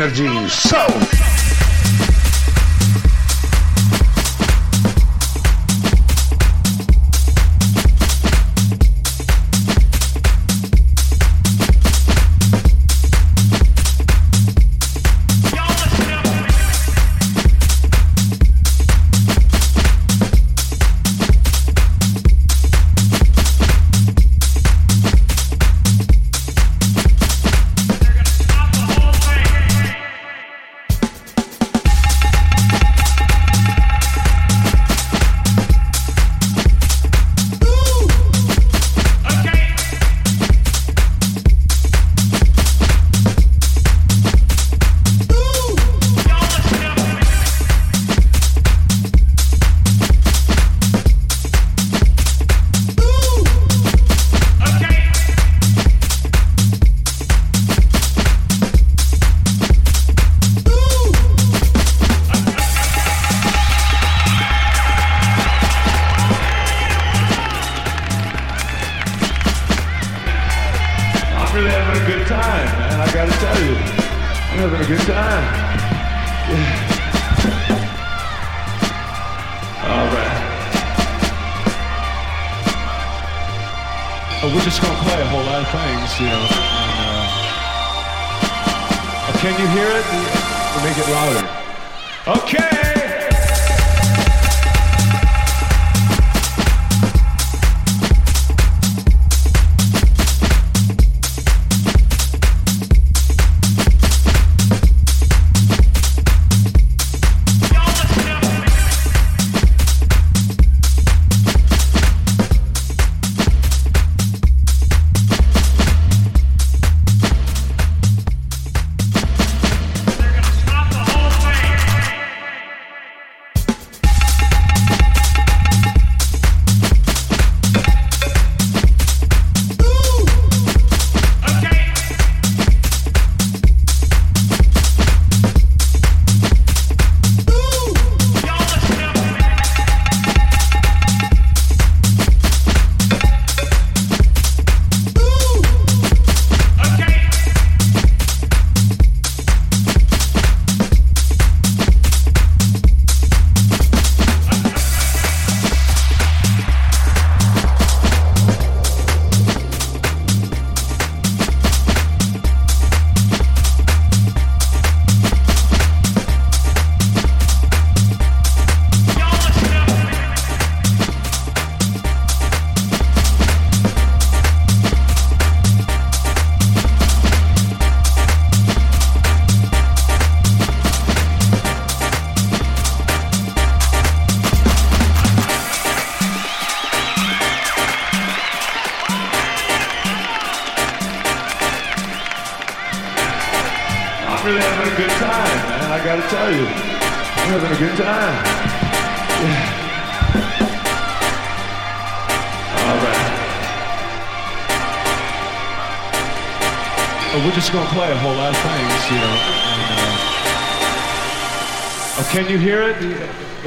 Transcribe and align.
Energy 0.00 0.48
Show. 0.48 1.29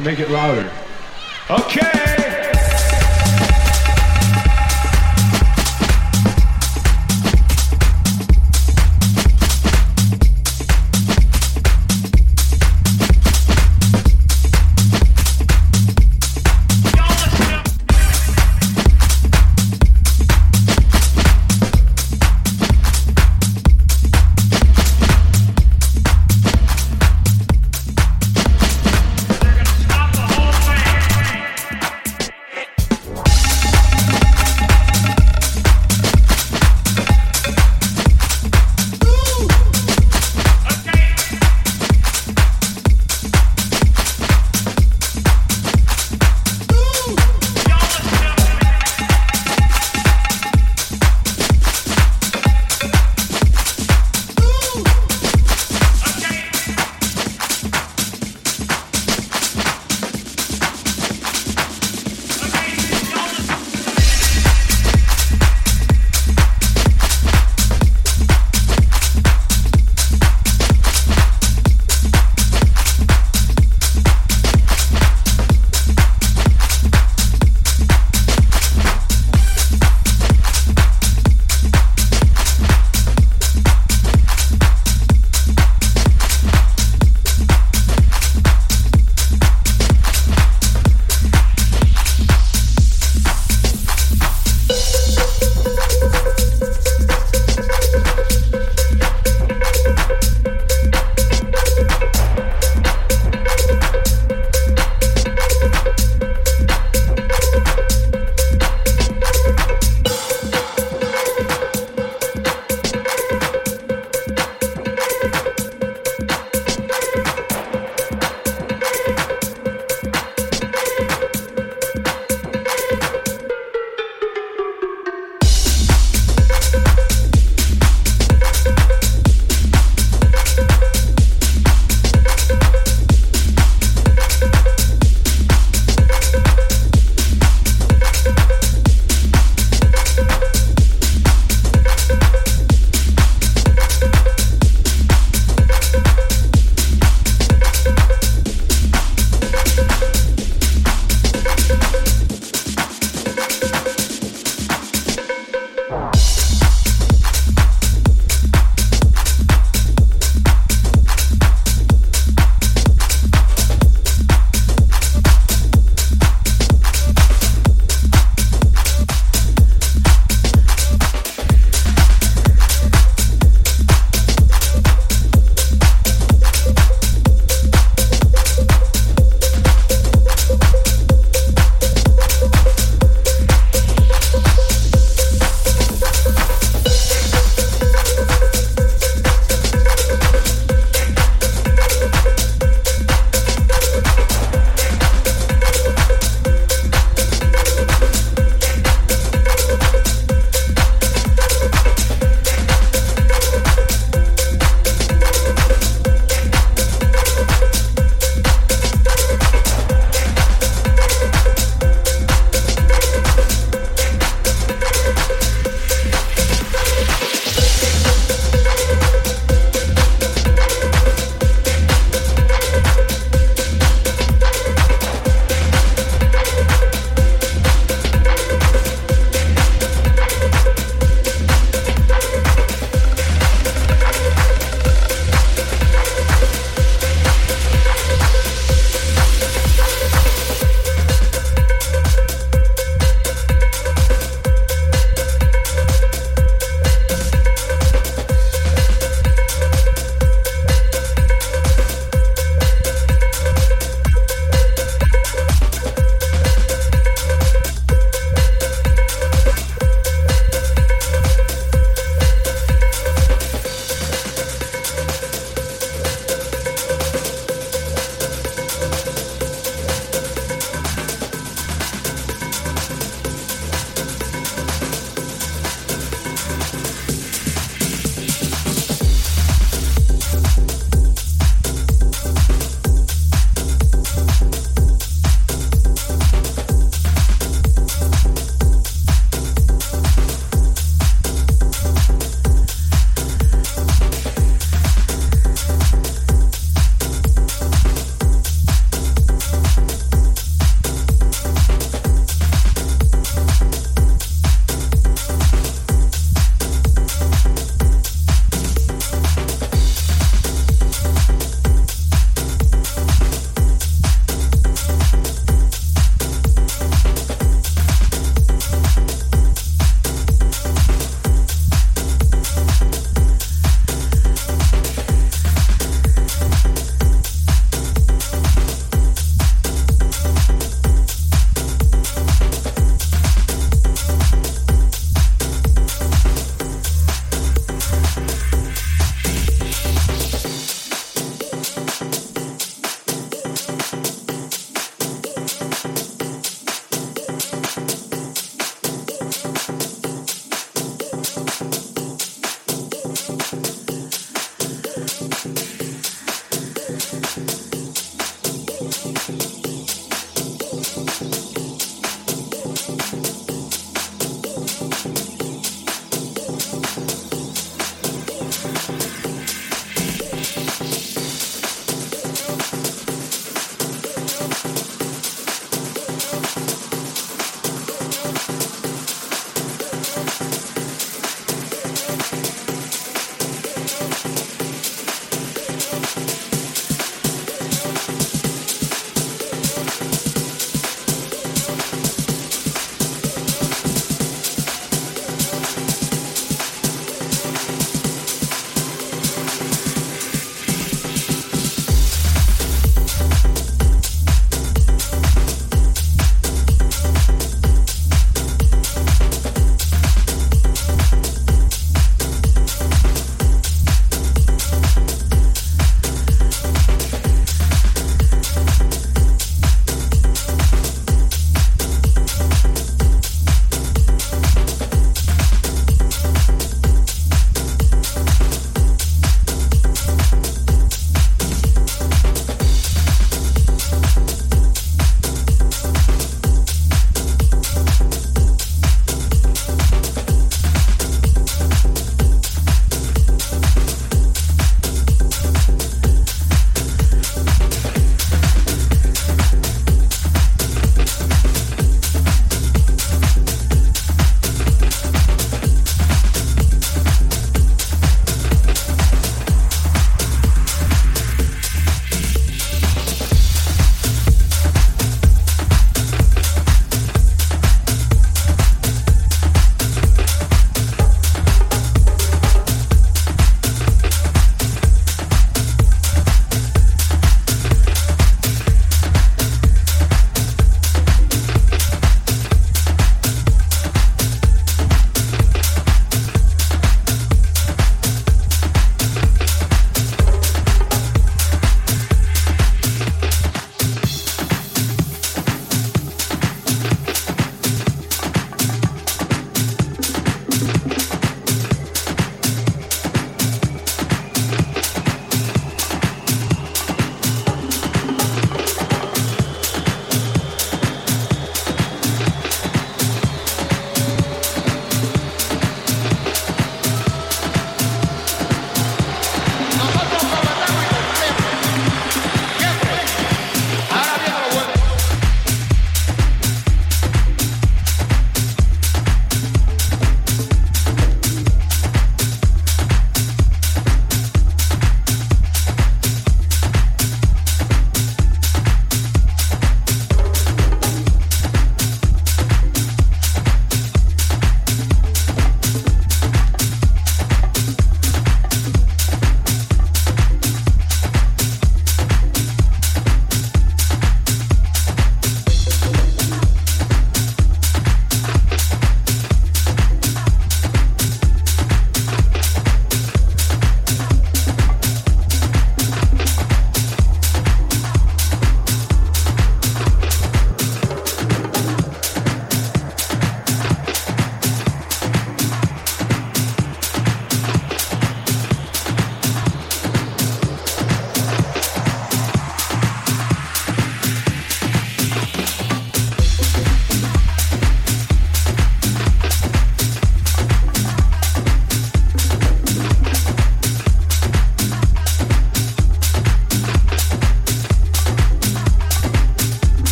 Make 0.00 0.18
it 0.18 0.30
louder. 0.30 0.71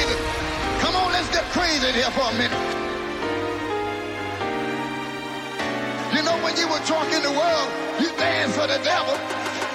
crazy. 0.00 0.18
Come 0.80 0.96
on, 0.96 1.12
let's 1.12 1.28
get 1.30 1.44
crazy 1.52 1.88
in 1.88 1.94
here 1.94 2.10
for 2.10 2.24
a 2.28 2.32
minute. 2.32 2.56
You 6.14 6.22
know, 6.22 6.36
when 6.42 6.56
you 6.56 6.66
were 6.68 6.82
talking 6.86 7.22
the 7.22 7.30
world, 7.30 7.68
you 8.00 8.08
danced 8.16 8.56
for 8.56 8.66
the 8.66 8.80
devil. 8.82 9.16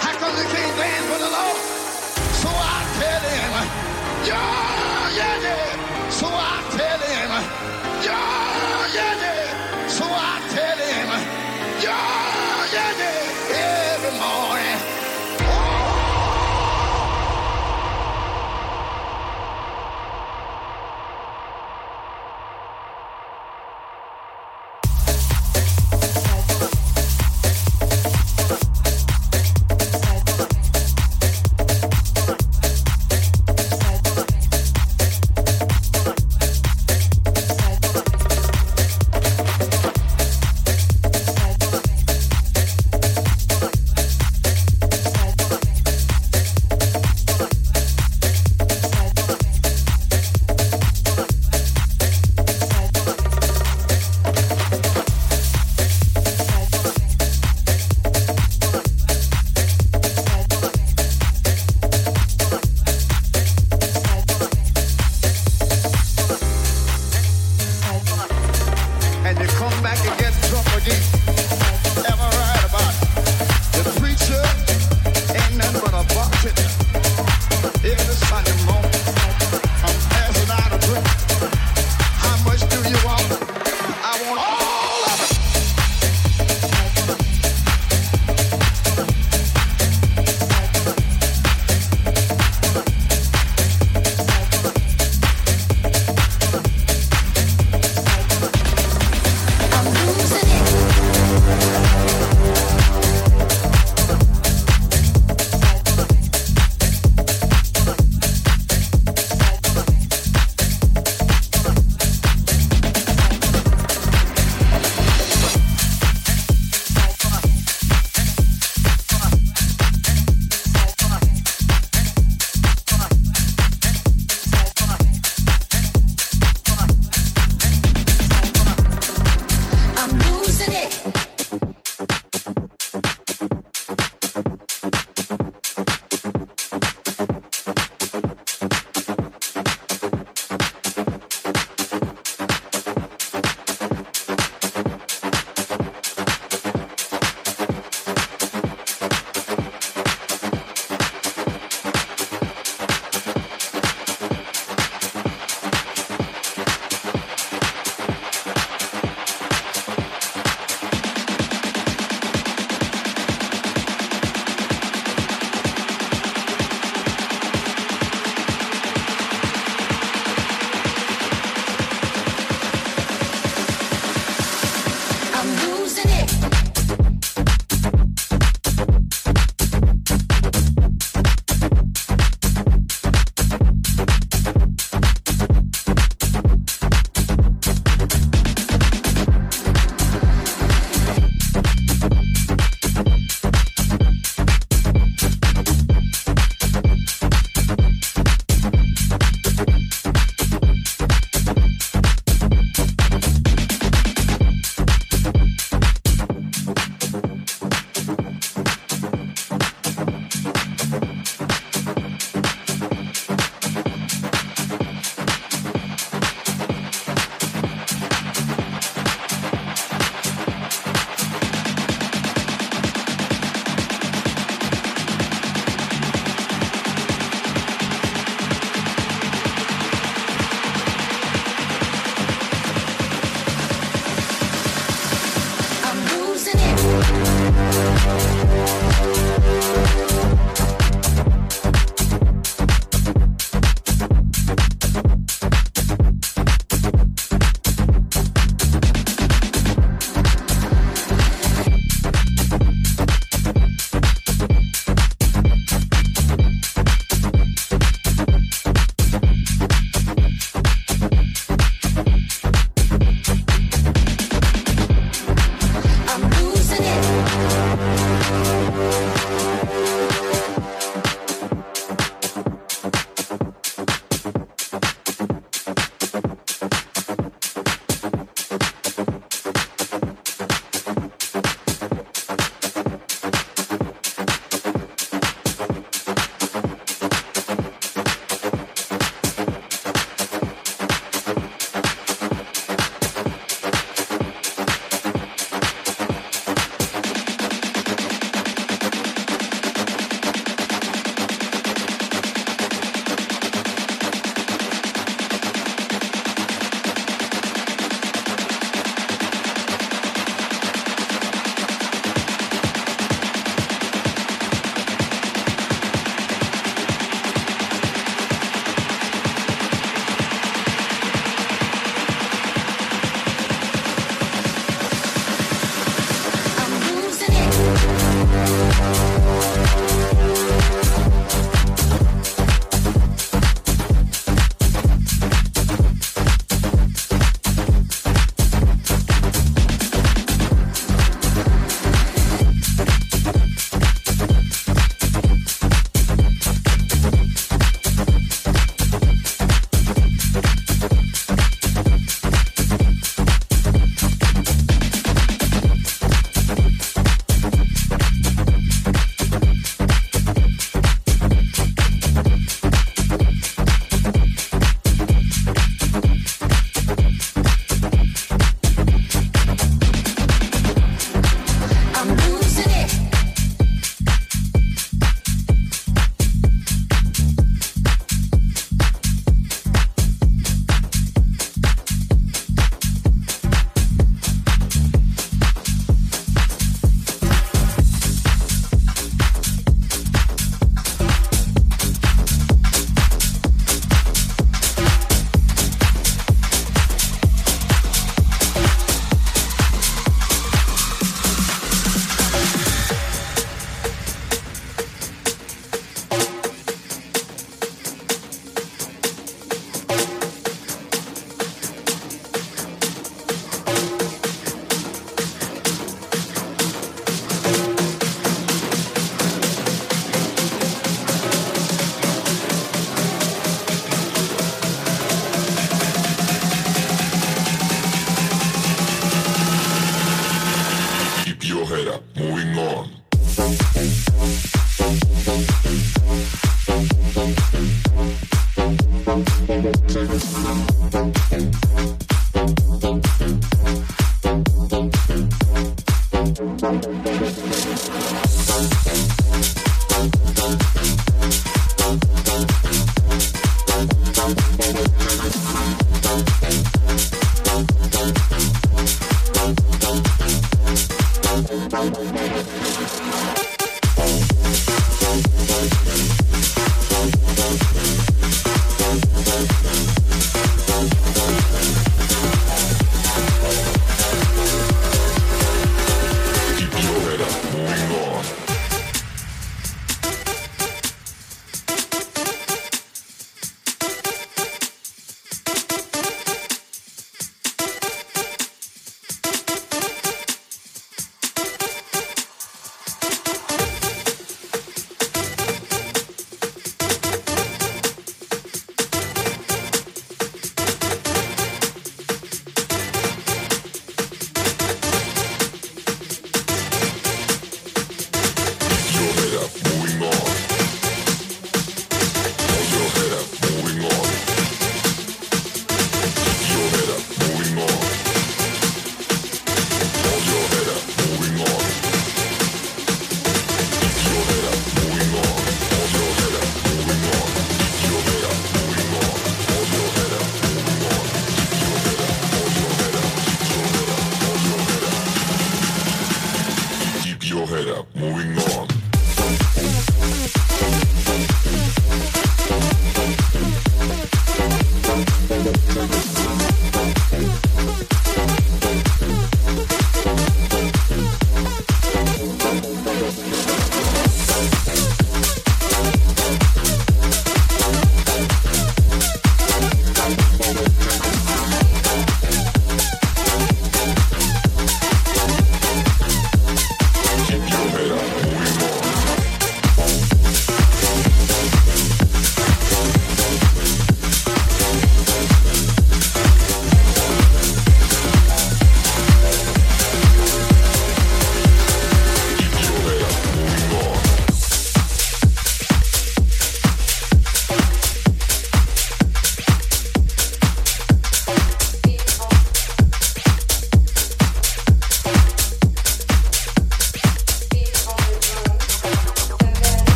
How 0.00 0.12
come 0.18 0.36
you 0.36 0.44
can't 0.44 0.76
dance 0.76 1.06
for 1.12 1.18
the 1.18 1.30
Lord? 1.30 1.56
So 2.42 2.48
I 2.48 2.78
tell 3.00 3.22
him, 3.32 3.50
yeah, 4.28 5.16
yeah, 5.16 5.42
yeah. 5.42 6.10
So 6.10 6.26
I 6.28 6.64
tell 6.76 6.99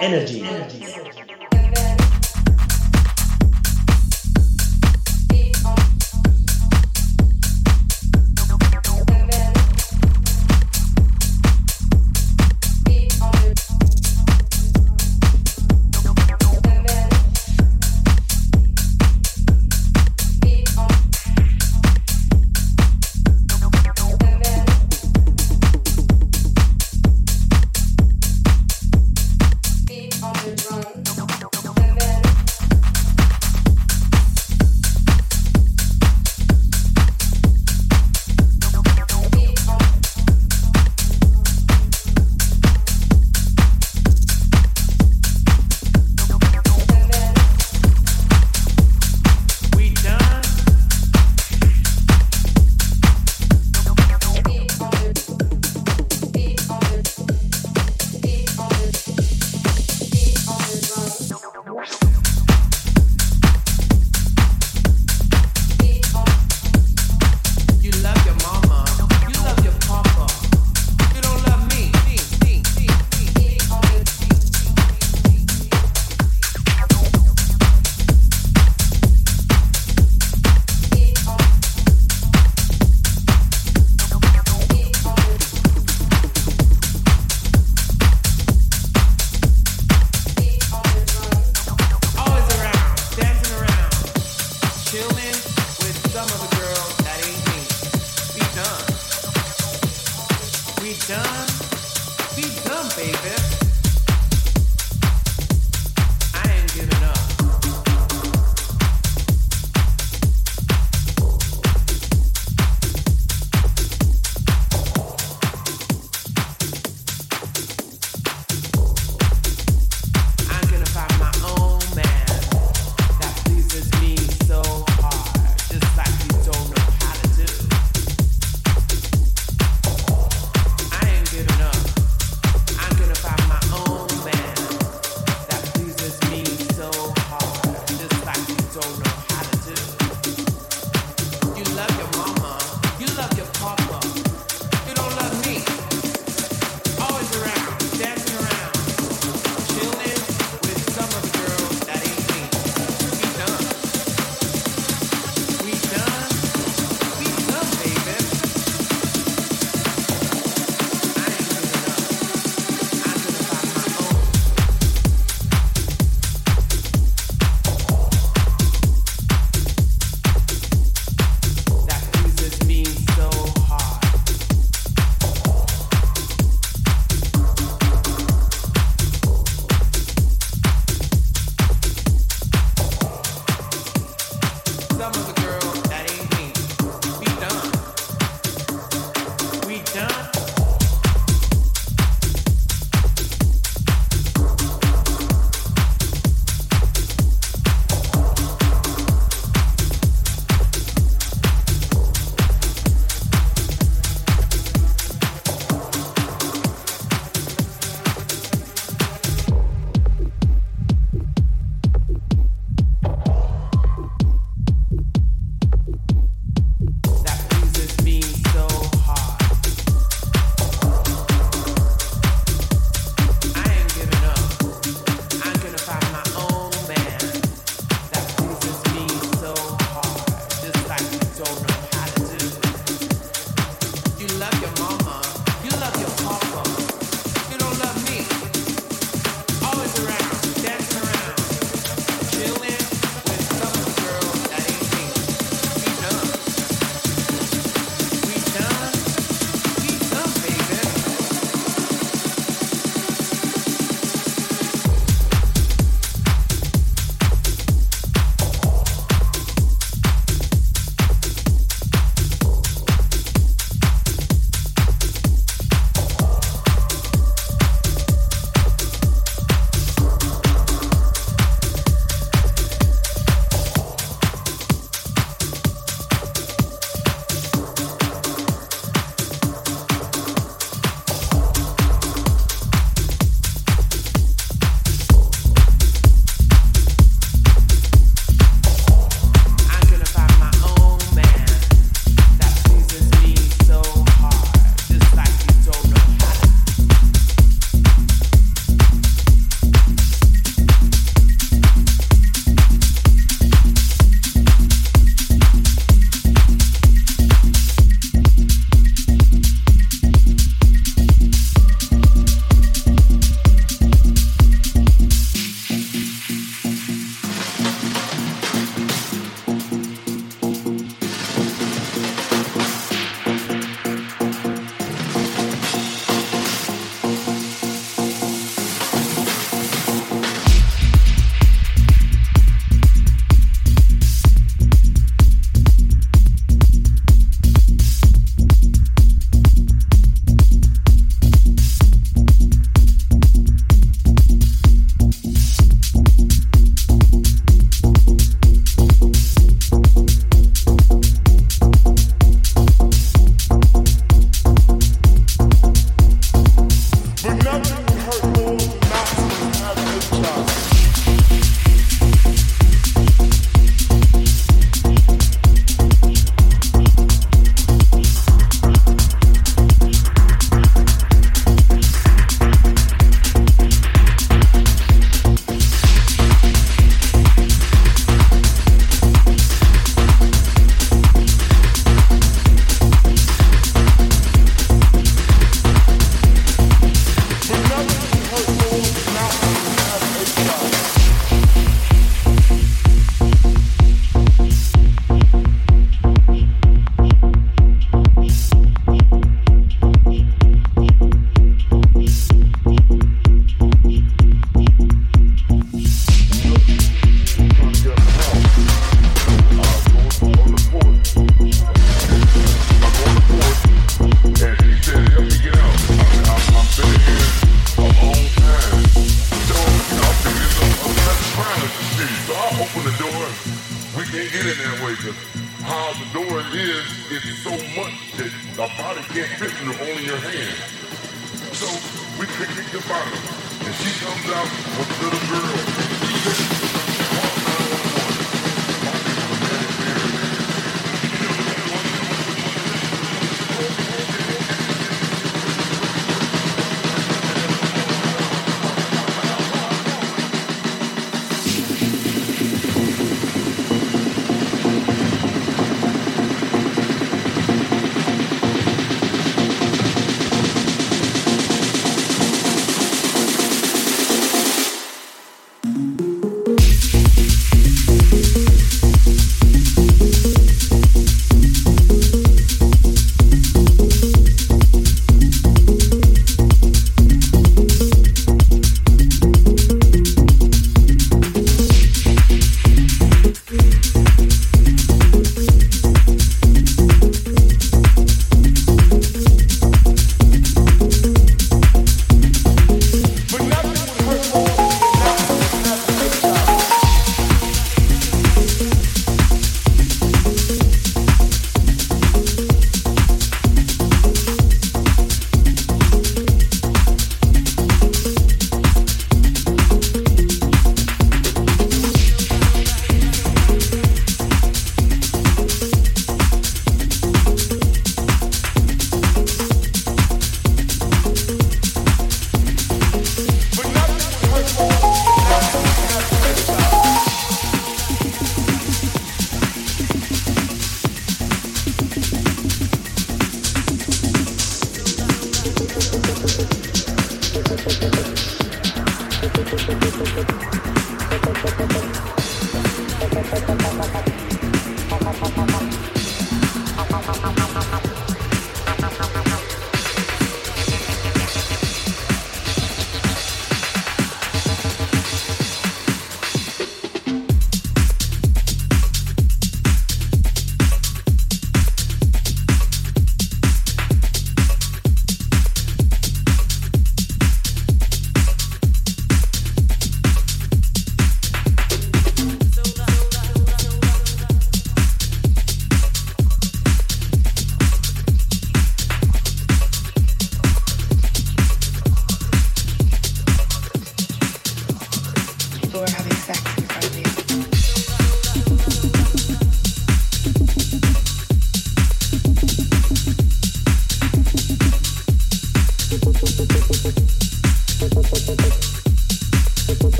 Doctor 0.00 0.44
Energy. 0.44 0.77